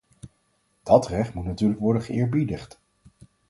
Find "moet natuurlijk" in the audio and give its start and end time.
1.33-1.79